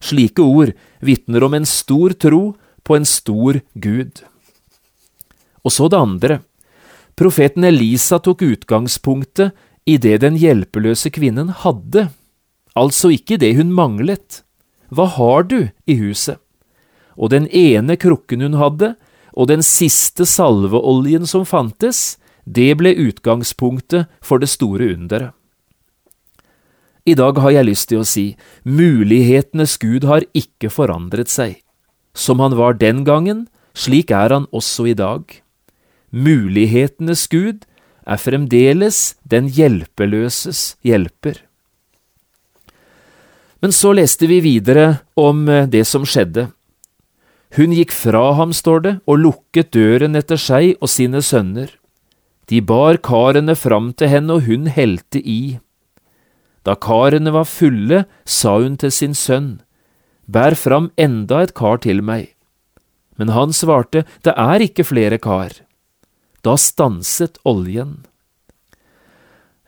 Slike 0.02 0.44
ord 0.44 0.72
vitner 1.02 1.44
om 1.44 1.54
en 1.58 1.66
stor 1.68 2.14
tro 2.14 2.54
på 2.82 2.96
en 2.96 3.06
stor 3.06 3.60
Gud. 3.74 4.22
Og 5.62 5.74
så 5.74 5.88
det 5.90 5.98
andre. 5.98 6.40
Profeten 7.18 7.66
Elisa 7.66 8.18
tok 8.22 8.42
utgangspunktet 8.42 9.52
i 9.84 9.98
det 9.98 10.20
den 10.22 10.38
hjelpeløse 10.38 11.10
kvinnen 11.12 11.50
hadde, 11.62 12.08
altså 12.78 13.12
ikke 13.12 13.38
det 13.42 13.54
hun 13.58 13.74
manglet. 13.74 14.42
Hva 14.88 15.08
har 15.18 15.46
du 15.50 15.58
i 15.86 15.98
huset? 15.98 16.38
Og 17.18 17.32
den 17.34 17.48
ene 17.48 17.98
krukken 18.00 18.44
hun 18.44 18.56
hadde, 18.60 18.94
og 19.32 19.48
den 19.48 19.62
siste 19.64 20.26
salveoljen 20.28 21.26
som 21.28 21.44
fantes, 21.48 22.16
det 22.44 22.72
ble 22.80 22.94
utgangspunktet 23.08 24.10
for 24.24 24.42
det 24.42 24.50
store 24.52 24.92
underet. 24.96 25.32
I 27.02 27.14
dag 27.18 27.38
har 27.42 27.50
jeg 27.50 27.66
lyst 27.66 27.88
til 27.90 28.02
å 28.02 28.06
si, 28.06 28.26
mulighetenes 28.62 29.74
Gud 29.82 30.06
har 30.06 30.22
ikke 30.38 30.70
forandret 30.70 31.32
seg. 31.32 31.58
Som 32.14 32.38
han 32.44 32.54
var 32.54 32.78
den 32.78 33.02
gangen, 33.08 33.48
slik 33.74 34.12
er 34.14 34.30
han 34.30 34.46
også 34.54 34.86
i 34.92 34.94
dag. 34.94 35.24
Mulighetenes 36.12 37.26
Gud 37.32 37.64
er 38.06 38.20
fremdeles 38.22 39.16
den 39.26 39.48
hjelpeløses 39.50 40.76
hjelper. 40.86 41.40
Men 43.62 43.74
så 43.74 43.92
leste 43.94 44.26
vi 44.26 44.40
videre 44.42 45.02
om 45.18 45.46
eh, 45.48 45.68
det 45.70 45.84
som 45.86 46.06
skjedde. 46.06 46.48
Hun 47.56 47.74
gikk 47.76 47.92
fra 47.94 48.32
ham, 48.38 48.54
står 48.54 48.80
det, 48.82 48.94
og 49.06 49.20
lukket 49.22 49.70
døren 49.76 50.18
etter 50.18 50.40
seg 50.40 50.74
og 50.80 50.90
sine 50.90 51.22
sønner. 51.22 51.70
De 52.50 52.62
bar 52.64 52.98
karene 53.04 53.54
fram 53.58 53.92
til 53.94 54.10
henne, 54.10 54.38
og 54.38 54.48
hun 54.48 54.66
helte 54.72 55.20
i. 55.22 55.58
Da 56.62 56.76
karene 56.78 57.32
var 57.34 57.48
fulle, 57.48 58.04
sa 58.24 58.58
hun 58.60 58.76
til 58.78 58.92
sin 58.94 59.14
sønn, 59.14 59.60
Bær 60.30 60.54
fram 60.54 60.92
enda 60.96 61.42
et 61.42 61.54
kar 61.58 61.80
til 61.82 62.00
meg. 62.02 62.30
Men 63.18 63.34
han 63.34 63.52
svarte, 63.52 64.04
Det 64.24 64.32
er 64.36 64.62
ikke 64.62 64.84
flere 64.84 65.18
kar. 65.18 65.50
Da 66.44 66.56
stanset 66.56 67.38
oljen. 67.44 68.06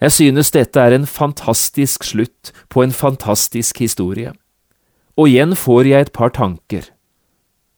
Jeg 0.00 0.12
synes 0.12 0.50
dette 0.50 0.80
er 0.80 0.92
en 0.92 1.06
fantastisk 1.06 2.04
slutt 2.04 2.52
på 2.68 2.82
en 2.82 2.92
fantastisk 2.92 3.78
historie. 3.78 4.32
Og 5.16 5.28
igjen 5.28 5.54
får 5.54 5.86
jeg 5.86 6.00
et 6.00 6.12
par 6.12 6.30
tanker. 6.30 6.90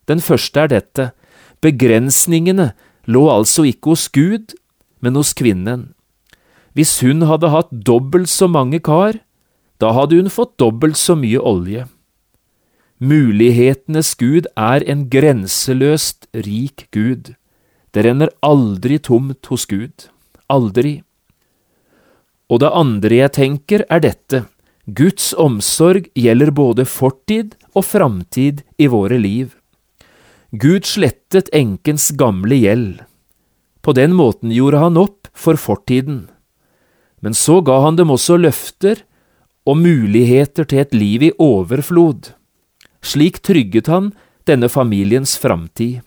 Den 0.08 0.20
første 0.20 0.60
er 0.60 0.68
dette, 0.68 1.10
begrensningene 1.60 2.72
lå 3.06 3.26
altså 3.30 3.66
ikke 3.66 3.92
hos 3.92 4.08
Gud, 4.08 4.54
men 5.00 5.16
hos 5.16 5.34
kvinnen. 5.34 5.95
Hvis 6.76 6.98
hun 7.00 7.24
hadde 7.24 7.48
hatt 7.54 7.70
dobbelt 7.72 8.28
så 8.28 8.50
mange 8.52 8.82
kar, 8.84 9.16
da 9.80 9.94
hadde 9.96 10.18
hun 10.20 10.28
fått 10.32 10.58
dobbelt 10.60 10.98
så 11.00 11.16
mye 11.16 11.40
olje. 11.40 11.86
Mulighetenes 13.00 14.14
Gud 14.20 14.48
er 14.56 14.84
en 14.88 15.06
grenseløst 15.12 16.28
rik 16.32 16.86
Gud. 16.92 17.32
Det 17.92 18.04
renner 18.04 18.32
aldri 18.44 19.00
tomt 19.00 19.48
hos 19.48 19.64
Gud. 19.68 20.08
Aldri. 20.52 21.00
Og 22.52 22.60
det 22.60 22.72
andre 22.72 23.22
jeg 23.24 23.34
tenker, 23.36 23.84
er 23.88 24.04
dette. 24.04 24.44
Guds 24.86 25.32
omsorg 25.32 26.10
gjelder 26.14 26.52
både 26.52 26.84
fortid 26.84 27.56
og 27.72 27.88
framtid 27.88 28.62
i 28.78 28.86
våre 28.92 29.16
liv. 29.18 29.56
Gud 30.52 30.84
slettet 30.86 31.48
enkens 31.56 32.12
gamle 32.16 32.60
gjeld. 32.60 33.00
På 33.82 33.96
den 33.96 34.12
måten 34.16 34.52
gjorde 34.52 34.84
han 34.84 35.00
opp 35.00 35.28
for 35.32 35.56
fortiden. 35.56 36.26
Men 37.26 37.34
så 37.34 37.58
ga 37.58 37.80
han 37.82 37.96
dem 37.98 38.12
også 38.14 38.36
løfter 38.38 39.00
og 39.66 39.80
muligheter 39.80 40.62
til 40.70 40.84
et 40.84 40.92
liv 40.94 41.24
i 41.26 41.32
overflod. 41.42 42.28
Slik 43.02 43.40
trygget 43.42 43.90
han 43.90 44.12
denne 44.46 44.68
familiens 44.70 45.32
framtid. 45.42 46.04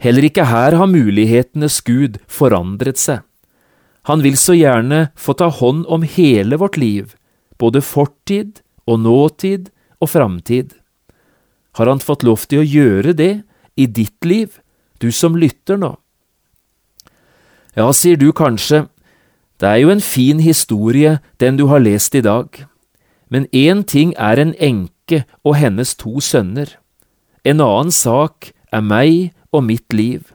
Heller 0.00 0.24
ikke 0.30 0.46
her 0.48 0.78
har 0.80 0.88
mulighetenes 0.88 1.82
Gud 1.84 2.16
forandret 2.24 2.96
seg. 2.96 3.20
Han 4.08 4.24
vil 4.24 4.40
så 4.40 4.56
gjerne 4.56 5.10
få 5.12 5.36
ta 5.36 5.50
hånd 5.52 5.84
om 5.92 6.08
hele 6.08 6.56
vårt 6.56 6.80
liv, 6.80 7.12
både 7.60 7.84
fortid 7.84 8.64
og 8.88 9.04
nåtid 9.04 9.68
og 10.00 10.14
framtid. 10.14 10.72
Har 11.76 11.92
han 11.92 12.00
fått 12.00 12.24
lov 12.24 12.48
til 12.48 12.64
å 12.64 12.68
gjøre 12.80 13.12
det 13.12 13.32
i 13.76 13.84
ditt 13.84 14.24
liv, 14.24 14.56
du 15.04 15.12
som 15.12 15.36
lytter 15.36 15.76
nå? 15.76 15.98
Ja, 17.76 17.90
sier 17.92 18.16
du 18.16 18.30
kanskje, 18.32 18.86
det 19.60 19.68
er 19.68 19.80
jo 19.80 19.90
en 19.90 20.00
fin 20.04 20.40
historie, 20.40 21.18
den 21.40 21.56
du 21.56 21.66
har 21.66 21.80
lest 21.80 22.14
i 22.14 22.20
dag, 22.20 22.48
men 23.30 23.46
én 23.52 23.82
ting 23.82 24.14
er 24.18 24.38
en 24.38 24.54
enke 24.60 25.24
og 25.44 25.56
hennes 25.56 25.94
to 25.96 26.20
sønner, 26.20 26.76
en 27.44 27.60
annen 27.60 27.92
sak 27.94 28.52
er 28.72 28.82
meg 28.82 29.32
og 29.52 29.64
mitt 29.64 29.92
liv. 29.94 30.32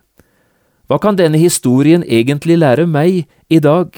Hva 0.88 0.98
kan 1.00 1.16
denne 1.20 1.40
historien 1.40 2.04
egentlig 2.04 2.58
lære 2.60 2.88
meg 2.88 3.28
i 3.50 3.60
dag? 3.60 3.92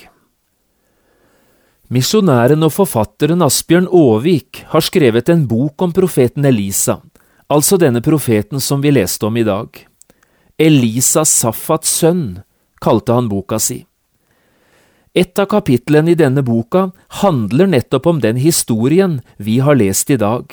Misjonæren 1.94 2.65
og 2.65 2.74
forfatteren 2.74 3.42
Asbjørn 3.46 3.88
Aavik 3.88 4.63
har 4.72 4.82
skrevet 4.82 5.30
en 5.30 5.48
bok 5.48 5.82
om 5.82 5.94
profeten 5.94 6.46
Elisa, 6.46 7.00
altså 7.50 7.77
denne 7.77 8.01
profeten 8.01 8.60
som 8.60 8.82
vi 8.82 8.92
leste 8.94 9.25
om 9.30 9.38
i 9.38 9.46
dag. 9.46 9.70
Elisa 10.58 11.25
Safats 11.25 11.92
sønn, 12.01 12.44
kalte 12.82 13.13
han 13.13 13.30
boka 13.30 13.60
si. 13.62 13.84
Et 15.13 15.39
av 15.39 15.46
kapitlene 15.46 16.13
i 16.13 16.17
denne 16.17 16.41
boka 16.41 16.88
handler 17.22 17.70
nettopp 17.70 18.08
om 18.10 18.22
den 18.22 18.39
historien 18.41 19.20
vi 19.38 19.60
har 19.62 19.77
lest 19.77 20.10
i 20.10 20.17
dag, 20.17 20.48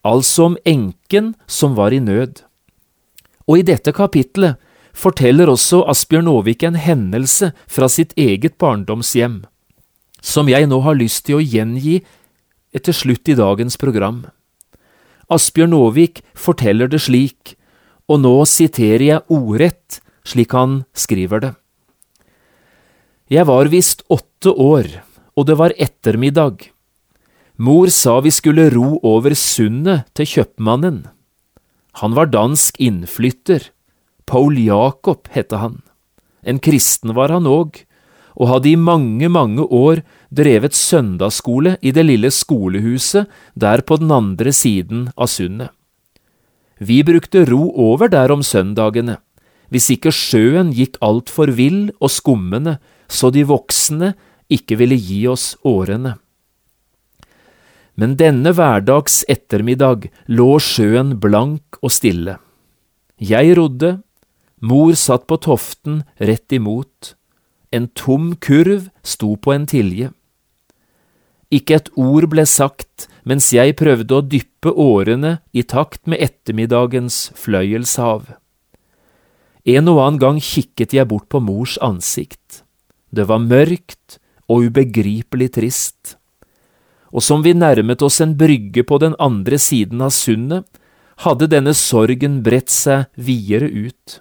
altså 0.00 0.50
om 0.50 0.56
enken 0.64 1.34
som 1.46 1.74
var 1.76 1.92
i 1.92 2.00
nød. 2.00 2.40
Og 3.44 3.60
i 3.60 3.66
dette 3.68 3.92
kapitlet 3.92 4.56
forteller 4.96 5.52
også 5.52 5.82
Asbjørn 5.92 6.30
Aavik 6.32 6.64
en 6.64 6.78
hendelse 6.80 7.50
fra 7.68 7.90
sitt 7.92 8.16
eget 8.16 8.56
barndomshjem, 8.56 9.42
som 10.24 10.48
jeg 10.48 10.70
nå 10.70 10.80
har 10.86 10.96
lyst 10.96 11.26
til 11.28 11.36
å 11.36 11.44
gjengi 11.44 12.00
etter 12.72 12.96
slutt 12.96 13.28
i 13.28 13.36
dagens 13.36 13.76
program. 13.76 14.24
Asbjørn 15.28 15.76
Aavik 15.76 16.24
forteller 16.32 16.88
det 16.88 17.02
slik, 17.04 17.52
og 18.08 18.24
nå 18.24 18.34
siterer 18.48 19.06
jeg 19.10 19.24
ordrett 19.28 20.00
slik 20.24 20.56
han 20.56 20.84
skriver 20.96 21.44
det. 21.44 21.54
Jeg 23.26 23.48
var 23.48 23.66
visst 23.66 24.04
åtte 24.06 24.52
år, 24.54 24.86
og 25.34 25.48
det 25.48 25.56
var 25.58 25.72
ettermiddag. 25.82 26.68
Mor 27.58 27.90
sa 27.90 28.20
vi 28.22 28.30
skulle 28.30 28.68
ro 28.70 29.00
over 29.02 29.34
sundet 29.34 30.06
til 30.14 30.28
kjøpmannen. 30.30 31.00
Han 31.98 32.14
var 32.14 32.30
dansk 32.30 32.78
innflytter. 32.78 33.72
Paul 34.30 34.60
Jacob 34.62 35.26
hette 35.34 35.58
han. 35.58 35.80
En 36.46 36.62
kristen 36.62 37.16
var 37.18 37.34
han 37.34 37.50
òg, 37.50 37.82
og 38.38 38.50
hadde 38.52 38.70
i 38.70 38.78
mange, 38.78 39.26
mange 39.26 39.64
år 39.64 40.04
drevet 40.30 40.76
søndagsskole 40.78 41.80
i 41.82 41.90
det 41.90 42.06
lille 42.06 42.30
skolehuset 42.30 43.26
der 43.58 43.82
på 43.82 43.98
den 43.98 44.12
andre 44.14 44.54
siden 44.54 45.08
av 45.16 45.32
sundet. 45.32 45.72
Vi 46.78 47.02
brukte 47.02 47.46
ro 47.48 47.72
over 47.74 48.12
der 48.12 48.30
om 48.30 48.44
søndagene, 48.44 49.16
hvis 49.72 49.88
ikke 49.94 50.12
sjøen 50.14 50.72
gikk 50.76 50.98
altfor 51.04 51.50
vill 51.56 51.88
og 51.98 52.12
skummende 52.12 52.76
så 53.08 53.30
de 53.30 53.44
voksne 53.46 54.14
ikke 54.52 54.78
ville 54.78 54.98
gi 54.98 55.24
oss 55.30 55.54
årene. 55.66 56.16
Men 57.96 58.16
denne 58.20 58.52
hverdags 58.52 59.22
ettermiddag 59.32 60.10
lå 60.28 60.48
sjøen 60.60 61.16
blank 61.20 61.78
og 61.80 61.94
stille. 61.94 62.36
Jeg 63.16 63.56
rodde, 63.56 63.96
mor 64.60 64.92
satt 64.98 65.24
på 65.30 65.38
toften 65.40 66.02
rett 66.20 66.52
imot, 66.52 67.14
en 67.72 67.88
tom 67.96 68.34
kurv 68.36 68.90
sto 69.02 69.34
på 69.40 69.54
en 69.54 69.64
tilje. 69.68 70.12
Ikke 71.50 71.78
et 71.78 71.88
ord 71.96 72.26
ble 72.28 72.44
sagt 72.46 73.06
mens 73.26 73.48
jeg 73.54 73.76
prøvde 73.78 74.18
å 74.18 74.24
dyppe 74.24 74.70
årene 74.70 75.38
i 75.56 75.64
takt 75.66 76.04
med 76.10 76.20
ettermiddagens 76.22 77.30
fløyelshav. 77.38 78.36
En 79.66 79.90
og 79.90 79.98
annen 79.98 80.20
gang 80.22 80.36
kikket 80.38 80.94
jeg 80.94 81.08
bort 81.10 81.26
på 81.32 81.40
mors 81.42 81.74
ansikt. 81.82 82.62
Det 83.10 83.26
var 83.26 83.42
mørkt 83.42 84.20
og 84.46 84.68
ubegripelig 84.68 85.50
trist. 85.58 86.14
Og 87.10 87.24
som 87.24 87.42
vi 87.42 87.54
nærmet 87.56 88.02
oss 88.02 88.20
en 88.22 88.36
brygge 88.38 88.84
på 88.86 88.98
den 89.02 89.16
andre 89.18 89.58
siden 89.58 90.02
av 90.04 90.12
sundet, 90.14 90.66
hadde 91.24 91.48
denne 91.48 91.72
sorgen 91.74 92.42
bredt 92.44 92.70
seg 92.70 93.06
videre 93.16 93.70
ut. 93.70 94.20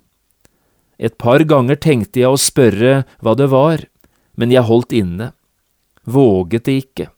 Et 0.97 1.13
par 1.19 1.43
ganger 1.43 1.75
tenkte 1.75 2.21
jeg 2.23 2.31
å 2.31 2.39
spørre 2.39 3.03
hva 3.19 3.35
det 3.35 3.49
var, 3.51 3.83
men 4.39 4.53
jeg 4.53 4.65
holdt 4.65 4.95
inne. 4.95 5.33
Våget 6.07 6.65
det 6.69 6.77
ikke. 6.85 7.09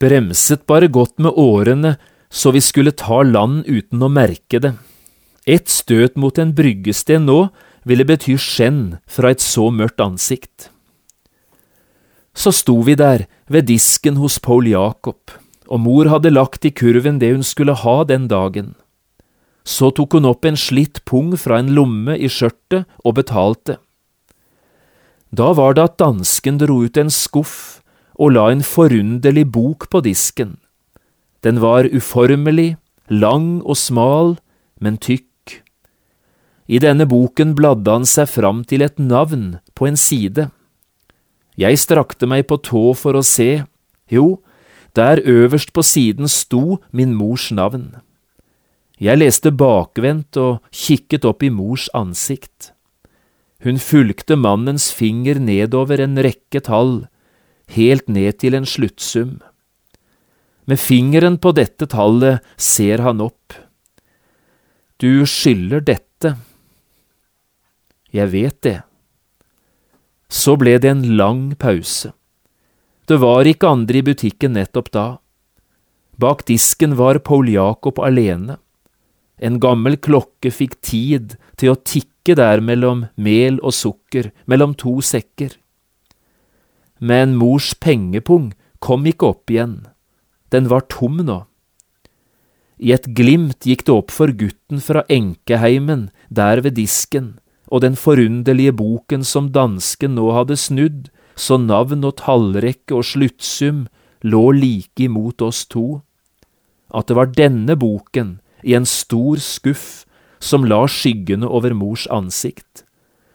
Bremset 0.00 0.64
bare 0.68 0.88
godt 0.92 1.20
med 1.20 1.36
årene 1.36 1.96
så 2.30 2.50
vi 2.52 2.60
skulle 2.64 2.96
ta 2.96 3.22
land 3.22 3.68
uten 3.68 4.02
å 4.02 4.10
merke 4.12 4.60
det. 4.62 4.72
Et 5.46 5.68
støt 5.70 6.16
mot 6.18 6.38
en 6.42 6.50
bryggesten 6.58 7.28
nå 7.28 7.48
ville 7.86 8.06
bety 8.06 8.34
skjenn 8.34 8.98
fra 9.06 9.30
et 9.30 9.42
så 9.42 9.68
mørkt 9.70 10.02
ansikt. 10.02 10.70
Så 12.36 12.50
sto 12.52 12.80
vi 12.82 12.96
der, 12.98 13.28
ved 13.48 13.68
disken 13.70 14.18
hos 14.18 14.40
Paul 14.42 14.66
Jacob, 14.66 15.30
og 15.70 15.80
mor 15.80 16.10
hadde 16.10 16.34
lagt 16.34 16.66
i 16.66 16.72
kurven 16.74 17.20
det 17.22 17.30
hun 17.32 17.46
skulle 17.46 17.76
ha 17.78 18.02
den 18.04 18.26
dagen. 18.28 18.74
Så 19.66 19.92
tok 19.94 20.18
hun 20.18 20.26
opp 20.26 20.44
en 20.46 20.58
slitt 20.58 21.04
pung 21.06 21.32
fra 21.38 21.60
en 21.62 21.70
lomme 21.74 22.18
i 22.18 22.28
skjørtet 22.30 22.84
og 23.04 23.16
betalte. 23.18 23.78
Da 25.30 25.52
var 25.54 25.74
det 25.74 25.86
at 25.86 25.98
dansken 26.02 26.58
dro 26.58 26.82
ut 26.86 26.98
en 26.98 27.10
skuff 27.10 27.80
og 28.18 28.34
la 28.34 28.48
en 28.50 28.62
forunderlig 28.66 29.46
bok 29.54 29.88
på 29.90 30.02
disken. 30.02 30.56
Den 31.42 31.62
var 31.62 31.86
uformelig, 31.86 32.76
lang 33.10 33.62
og 33.62 33.78
smal, 33.78 34.36
men 34.80 34.98
tykk. 34.98 35.26
I 36.66 36.80
denne 36.82 37.06
boken 37.06 37.54
bladde 37.58 37.92
han 37.92 38.06
seg 38.08 38.28
fram 38.30 38.64
til 38.66 38.82
et 38.82 38.98
navn 38.98 39.58
på 39.78 39.86
en 39.86 39.98
side. 39.98 40.48
Jeg 41.56 41.78
strakte 41.78 42.26
meg 42.28 42.48
på 42.50 42.58
tå 42.58 42.90
for 42.98 43.16
å 43.16 43.24
se, 43.24 43.64
jo, 44.10 44.40
der 44.98 45.22
øverst 45.22 45.72
på 45.76 45.84
siden 45.84 46.28
sto 46.28 46.80
min 46.90 47.14
mors 47.14 47.50
navn. 47.54 47.94
Jeg 48.98 49.20
leste 49.20 49.52
bakvendt 49.52 50.38
og 50.40 50.64
kikket 50.72 51.26
opp 51.28 51.44
i 51.44 51.52
mors 51.52 51.90
ansikt. 51.94 52.72
Hun 53.64 53.78
fulgte 53.80 54.36
mannens 54.36 54.88
finger 54.92 55.38
nedover 55.40 56.00
en 56.00 56.16
rekke 56.24 56.62
tall, 56.64 57.06
helt 57.72 58.08
ned 58.08 58.40
til 58.40 58.56
en 58.56 58.68
sluttsum. 58.68 59.38
Med 60.66 60.80
fingeren 60.82 61.38
på 61.38 61.52
dette 61.56 61.86
tallet 61.92 62.44
ser 62.56 63.04
han 63.04 63.20
opp. 63.22 63.54
Du 64.98 65.26
skylder 65.28 65.84
dette. 65.84 66.34
Jeg 68.16 68.32
vet 68.32 68.56
det. 68.64 68.78
Så 70.32 70.56
ble 70.58 70.76
det 70.80 70.90
en 70.90 71.04
lang 71.18 71.50
pause. 71.60 72.12
Det 73.06 73.18
var 73.22 73.46
ikke 73.46 73.70
andre 73.70 74.00
i 74.00 74.06
butikken 74.06 74.56
nettopp 74.56 74.90
da. 74.94 75.06
Bak 76.18 76.46
disken 76.48 76.96
var 76.98 77.20
Paul 77.20 77.50
Jakob 77.52 78.00
alene. 78.02 78.56
En 79.36 79.60
gammel 79.60 79.98
klokke 80.00 80.50
fikk 80.50 80.78
tid 80.80 81.36
til 81.60 81.74
å 81.74 81.80
tikke 81.84 82.34
der 82.38 82.62
mellom 82.64 83.04
mel 83.20 83.60
og 83.60 83.76
sukker, 83.76 84.32
mellom 84.48 84.72
to 84.80 84.96
sekker. 85.04 85.52
Men 86.98 87.36
mors 87.36 87.74
pengepung 87.76 88.54
kom 88.80 89.04
ikke 89.06 89.34
opp 89.34 89.52
igjen, 89.52 89.82
den 90.50 90.70
var 90.72 90.86
tom 90.88 91.20
nå. 91.20 91.42
I 92.80 92.92
et 92.96 93.08
glimt 93.16 93.68
gikk 93.68 93.84
det 93.86 93.92
opp 93.92 94.12
for 94.12 94.32
gutten 94.32 94.80
fra 94.84 95.04
enkeheimen 95.12 96.08
der 96.28 96.64
ved 96.64 96.76
disken 96.80 97.36
og 97.66 97.82
den 97.82 97.96
forunderlige 97.98 98.74
boken 98.78 99.24
som 99.26 99.50
dansken 99.54 100.14
nå 100.18 100.30
hadde 100.36 100.58
snudd, 100.60 101.08
så 101.36 101.58
navn 101.60 102.04
og 102.06 102.16
tallrekke 102.22 102.96
og 102.96 103.04
sluttsum 103.04 103.86
lå 104.24 104.44
like 104.56 105.04
imot 105.04 105.42
oss 105.44 105.66
to. 105.68 106.00
At 106.94 107.10
det 107.10 107.16
var 107.18 107.34
denne 107.34 107.76
boken, 107.76 108.38
i 108.64 108.74
en 108.74 108.86
stor 108.88 109.38
skuff, 109.42 110.06
som 110.40 110.64
la 110.66 110.84
skyggene 110.90 111.46
over 111.46 111.74
mors 111.74 112.06
ansikt, 112.12 112.84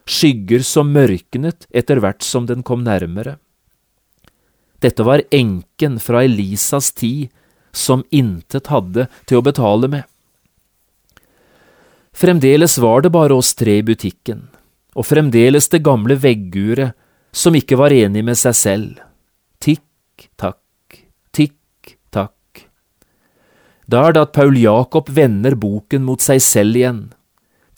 skygger 0.07 0.63
som 0.65 0.91
mørknet 0.93 1.67
etter 1.71 2.01
hvert 2.01 2.23
som 2.25 2.47
den 2.49 2.65
kom 2.67 2.83
nærmere. 2.85 3.37
Dette 4.81 5.05
var 5.05 5.21
enken 5.29 5.99
fra 6.01 6.23
Elisas 6.25 6.91
tid, 6.97 7.29
som 7.71 8.03
intet 8.11 8.67
hadde 8.67 9.07
til 9.29 9.39
å 9.39 9.45
betale 9.45 9.87
med. 9.91 10.07
Fremdeles 12.11 12.77
var 12.77 13.01
det 13.01 13.09
bare 13.09 13.33
oss 13.33 13.53
tre 13.55 13.77
i 13.79 13.85
butikken, 13.85 14.43
og 14.95 15.07
fremdeles 15.07 15.69
det 15.71 15.81
gamle 15.85 16.17
vegguret 16.19 16.93
som 17.31 17.55
ikke 17.55 17.79
var 17.79 17.95
enig 17.95 18.23
med 18.27 18.37
seg 18.39 18.57
selv. 18.57 18.99
Tikk-takk, 19.63 20.99
tikk-takk. 21.31 22.65
Da 23.87 24.03
er 24.07 24.15
det 24.15 24.25
at 24.27 24.35
Paul 24.35 24.59
Jacob 24.59 25.09
vender 25.15 25.55
boken 25.55 26.03
mot 26.07 26.21
seg 26.23 26.43
selv 26.43 26.77
igjen, 26.77 27.01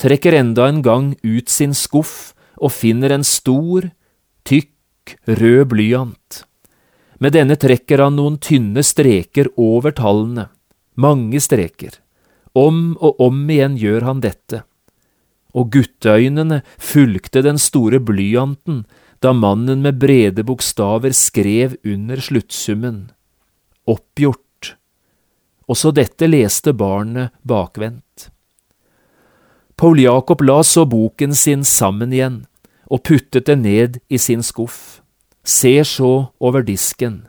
trekker 0.01 0.35
enda 0.41 0.67
en 0.67 0.81
gang 0.81 1.13
ut 1.21 1.49
sin 1.53 1.77
skuff 1.77 2.33
og 2.57 2.73
finner 2.73 3.13
en 3.13 3.25
stor, 3.27 3.91
tykk, 4.49 5.19
rød 5.29 5.69
blyant. 5.71 6.43
Med 7.21 7.37
denne 7.37 7.55
trekker 7.59 8.01
han 8.01 8.17
noen 8.17 8.39
tynne 8.41 8.81
streker 8.83 9.53
over 9.61 9.93
tallene, 9.95 10.49
mange 10.97 11.39
streker 11.39 12.02
Om 12.53 12.95
og 13.01 13.21
om 13.21 13.39
igjen 13.49 13.77
gjør 13.81 14.05
han 14.09 14.21
dette. 14.21 14.61
Og 15.53 15.71
gutteøynene 15.73 16.61
fulgte 16.81 17.41
den 17.45 17.59
store 17.61 17.99
blyanten 18.01 18.83
da 19.23 19.33
mannen 19.33 19.81
med 19.81 19.99
brede 20.01 20.43
bokstaver 20.45 21.13
skrev 21.15 21.77
under 21.85 22.21
sluttsummen. 22.21 23.11
Oppgjort. 23.87 24.75
Også 25.69 25.93
dette 25.95 26.27
leste 26.27 26.73
barnet 26.75 27.31
bakvendt. 27.47 28.29
Paul 29.79 29.99
Jakob 29.99 30.43
la 30.45 30.61
så 30.63 30.85
boken 30.85 31.33
sin 31.33 31.63
sammen 31.65 32.13
igjen 32.13 32.43
og 32.91 33.01
puttet 33.07 33.47
den 33.47 33.63
ned 33.65 33.99
i 34.09 34.19
sin 34.21 34.43
skuff. 34.45 35.01
Ser 35.43 35.83
så 35.87 36.29
over 36.39 36.63
disken. 36.63 37.23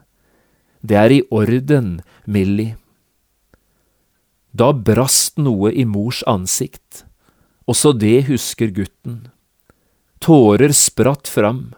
Det 0.83 0.99
er 0.99 1.11
i 1.11 1.23
orden, 1.31 2.03
Millie. 2.27 2.77
Da 4.55 4.71
brast 4.73 5.41
noe 5.43 5.73
i 5.75 5.85
mors 5.85 6.23
ansikt. 6.31 7.03
Også 7.67 7.91
det 7.99 8.29
husker 8.29 8.71
gutten. 8.71 9.25
Tårer 10.23 10.71
spratt 10.71 11.27
fram. 11.29 11.73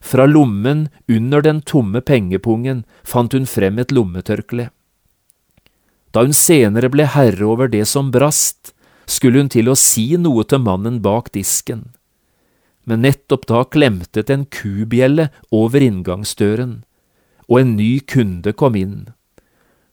Fra 0.00 0.26
lommen 0.26 0.88
under 1.08 1.40
den 1.40 1.62
tomme 1.64 2.00
pengepungen 2.04 2.84
fant 3.04 3.32
hun 3.32 3.48
frem 3.48 3.80
et 3.80 3.92
lommetørkle. 3.92 4.68
Da 6.12 6.24
hun 6.26 6.36
senere 6.36 6.90
ble 6.92 7.06
herre 7.08 7.46
over 7.46 7.70
det 7.72 7.86
som 7.88 8.10
brast, 8.12 8.74
skulle 9.06 9.40
hun 9.40 9.50
til 9.52 9.70
å 9.70 9.78
si 9.78 10.12
noe 10.20 10.44
til 10.44 10.62
mannen 10.64 11.00
bak 11.00 11.32
disken. 11.32 11.88
Men 12.84 13.04
nettopp 13.04 13.46
da 13.48 13.64
klemtet 13.64 14.30
en 14.32 14.44
kubjelle 14.50 15.30
over 15.54 15.80
inngangsdøren, 15.84 16.80
og 17.48 17.60
en 17.60 17.76
ny 17.78 17.92
kunde 18.00 18.52
kom 18.52 18.76
inn. 18.76 18.98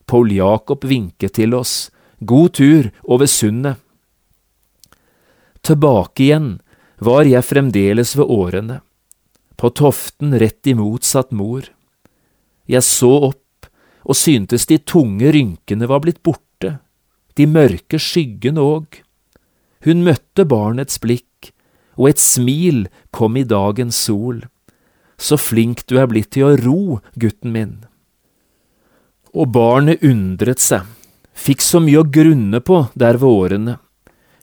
Paul 0.07 0.31
Jakob 0.31 0.87
vinket 0.87 1.35
til 1.37 1.55
oss, 1.57 1.89
God 2.19 2.53
tur 2.53 2.89
over 3.03 3.25
sundet. 3.25 3.77
Tilbake 5.61 6.23
igjen 6.23 6.49
var 7.03 7.27
jeg 7.29 7.45
fremdeles 7.45 8.15
ved 8.17 8.31
årene, 8.33 8.79
på 9.57 9.69
toften 9.69 10.33
rett 10.39 10.65
imot 10.69 11.05
satt 11.05 11.33
mor. 11.35 11.67
Jeg 12.65 12.83
så 12.85 13.11
opp 13.29 13.69
og 14.07 14.15
syntes 14.15 14.65
de 14.69 14.79
tunge 14.79 15.29
rynkene 15.35 15.89
var 15.89 16.01
blitt 16.01 16.23
borte, 16.23 16.77
de 17.35 17.45
mørke 17.45 17.99
skyggene 18.01 18.63
òg. 18.63 19.01
Hun 19.85 20.01
møtte 20.07 20.47
barnets 20.47 20.97
blikk, 21.03 21.51
og 21.99 22.13
et 22.13 22.21
smil 22.21 22.87
kom 23.11 23.37
i 23.37 23.45
dagens 23.45 23.97
sol. 24.07 24.41
Så 25.17 25.37
flink 25.37 25.85
du 25.89 25.97
er 26.01 26.09
blitt 26.09 26.31
til 26.33 26.47
å 26.47 26.57
ro, 26.61 26.99
gutten 27.19 27.53
min. 27.53 27.75
Og 29.37 29.51
barnet 29.53 30.01
undret 30.05 30.63
seg 30.63 30.96
fikk 31.37 31.63
så 31.63 31.81
mye 31.83 32.01
å 32.01 32.09
grunne 32.09 32.61
på 32.65 32.87
der 32.97 33.19
ved 33.21 33.29
årene. 33.29 33.77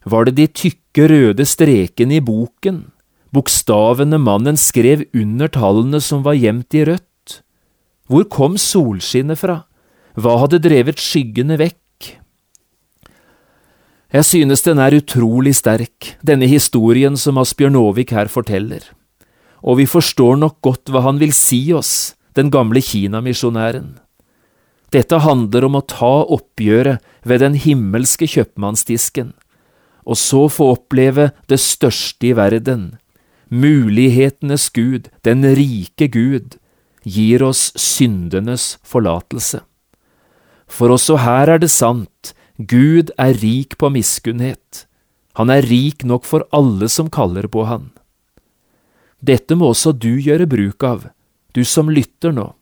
Var 0.04 0.28
det 0.28 0.36
de 0.38 0.46
tykke 0.62 1.08
røde 1.10 1.46
strekene 1.48 2.18
i 2.18 2.24
boken, 2.24 2.84
bokstavene 3.34 4.20
mannen 4.20 4.58
skrev 4.60 5.06
under 5.16 5.50
tallene 5.50 6.00
som 6.04 6.22
var 6.26 6.38
gjemt 6.38 6.76
i 6.76 6.84
rødt? 6.86 7.40
Hvor 8.08 8.26
kom 8.28 8.58
solskinnet 8.60 9.40
fra? 9.40 9.62
Hva 10.14 10.36
hadde 10.44 10.60
drevet 10.62 11.00
skyggene 11.00 11.56
vekk? 11.58 11.80
Jeg 14.14 14.28
synes 14.28 14.62
den 14.62 14.78
er 14.78 14.94
utrolig 14.94 15.56
sterk, 15.58 16.12
denne 16.22 16.46
historien 16.46 17.16
som 17.18 17.40
Asbjørn 17.40 17.74
Aavik 17.80 18.12
her 18.14 18.30
forteller, 18.30 18.84
og 19.64 19.80
vi 19.80 19.88
forstår 19.90 20.38
nok 20.38 20.60
godt 20.62 20.92
hva 20.92 21.02
han 21.08 21.18
vil 21.18 21.34
si 21.34 21.64
oss, 21.74 22.14
den 22.38 22.52
gamle 22.54 22.78
kinamisjonæren. 22.84 23.96
Dette 24.94 25.18
handler 25.24 25.66
om 25.66 25.80
å 25.80 25.86
ta 25.90 26.14
oppgjøret 26.36 27.02
ved 27.26 27.42
den 27.42 27.56
himmelske 27.58 28.28
kjøpmannsdisken, 28.30 29.32
og 30.06 30.20
så 30.20 30.44
få 30.52 30.74
oppleve 30.76 31.32
det 31.50 31.58
største 31.62 32.30
i 32.30 32.34
verden. 32.38 32.92
Mulighetenes 33.50 34.68
Gud, 34.74 35.10
den 35.26 35.42
rike 35.58 36.06
Gud, 36.12 36.56
gir 37.02 37.42
oss 37.42 37.72
syndenes 37.80 38.76
forlatelse. 38.86 39.64
For 40.70 40.94
også 40.94 41.18
her 41.24 41.56
er 41.56 41.60
det 41.62 41.72
sant, 41.72 42.32
Gud 42.56 43.10
er 43.18 43.34
rik 43.42 43.76
på 43.80 43.90
miskunnhet. 43.90 44.86
Han 45.34 45.50
er 45.50 45.66
rik 45.66 46.04
nok 46.06 46.24
for 46.28 46.46
alle 46.54 46.88
som 46.88 47.10
kaller 47.10 47.50
på 47.50 47.66
han. 47.66 47.90
Dette 49.18 49.56
må 49.58 49.72
også 49.72 49.90
du 49.96 50.12
gjøre 50.22 50.46
bruk 50.46 50.84
av, 50.86 51.08
du 51.50 51.64
som 51.66 51.90
lytter 51.90 52.34
nå. 52.36 52.52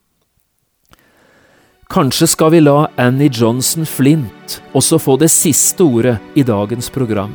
Kanskje 1.92 2.24
skal 2.26 2.54
vi 2.54 2.60
la 2.62 2.86
Annie 2.96 3.28
Johnson 3.28 3.84
Flint 3.84 4.54
også 4.72 4.96
få 4.96 5.18
det 5.20 5.26
siste 5.28 5.84
ordet 5.84 6.14
i 6.32 6.40
dagens 6.40 6.86
program, 6.88 7.34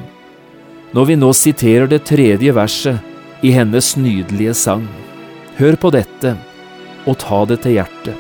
når 0.98 1.04
vi 1.12 1.17
nå 1.22 1.28
siterer 1.38 1.86
det 1.91 2.00
tredje 2.10 2.56
verset 2.58 3.46
i 3.46 3.52
hennes 3.54 3.91
nydelige 4.02 4.56
sang. 4.58 4.88
Hør 5.60 5.78
på 5.78 5.91
dette, 5.93 6.32
og 7.06 7.20
ta 7.22 7.43
det 7.52 7.60
til 7.67 7.76
hjertet. 7.78 8.15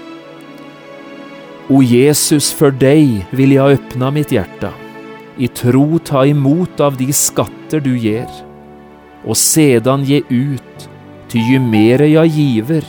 O 1.73 1.81
Jesus, 1.81 2.51
for 2.53 2.69
deg 2.69 3.25
vil 3.33 3.55
jeg 3.55 3.79
åpna 3.79 4.11
mitt 4.13 4.29
hjerte, 4.35 4.69
i 5.41 5.49
tro 5.49 5.97
ta 6.05 6.21
imot 6.29 6.85
av 6.85 7.01
de 7.01 7.09
skatter 7.17 7.81
du 7.81 7.95
gir, 7.97 8.29
og 9.25 9.33
sedan 9.41 10.05
gi 10.05 10.21
ut, 10.29 10.87
ty 11.33 11.41
ju 11.49 11.57
mere 11.65 12.05
jeg 12.13 12.35
giver, 12.37 12.85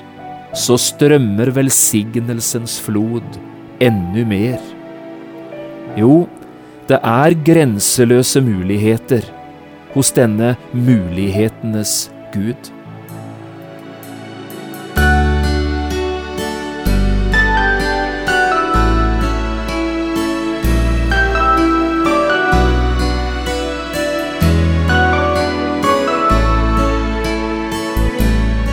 så 0.56 0.78
strømmer 0.80 1.50
velsignelsens 1.56 2.78
flod 2.80 3.38
enda 3.84 4.24
mer. 4.28 4.62
Jo, 5.98 6.26
det 6.88 7.00
er 7.04 7.36
grenseløse 7.44 8.40
muligheter 8.44 9.26
hos 9.94 10.12
denne 10.16 10.54
mulighetenes 10.72 12.08
Gud. 12.32 12.72